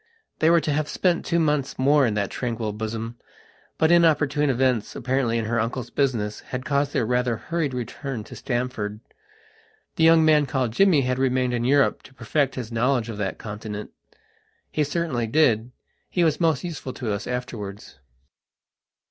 They 0.39 0.49
were 0.49 0.61
to 0.61 0.73
have 0.73 0.89
spent 0.89 1.27
two 1.27 1.37
months 1.39 1.77
more 1.77 2.07
in 2.07 2.15
that 2.15 2.31
tranquil 2.31 2.73
bosom, 2.73 3.19
but 3.77 3.91
inopportune 3.91 4.49
events, 4.49 4.95
apparently 4.95 5.37
in 5.37 5.45
her 5.45 5.59
uncle's 5.59 5.91
business, 5.91 6.39
had 6.39 6.65
caused 6.65 6.91
their 6.91 7.05
rather 7.05 7.37
hurried 7.37 7.71
return 7.75 8.23
to 8.23 8.35
Stamford. 8.35 8.99
The 9.97 10.03
young 10.03 10.25
man 10.25 10.47
called 10.47 10.73
Jimmy 10.73 11.01
had 11.01 11.19
remained 11.19 11.53
in 11.53 11.65
Europe 11.65 12.01
to 12.01 12.15
perfect 12.15 12.55
his 12.55 12.71
knowledge 12.71 13.09
of 13.09 13.17
that 13.19 13.37
continent. 13.37 13.91
He 14.71 14.83
certainly 14.83 15.27
did: 15.27 15.71
he 16.09 16.23
was 16.23 16.41
most 16.41 16.63
useful 16.63 16.93
to 16.93 17.13
us 17.13 17.27
afterwards. 17.27 17.99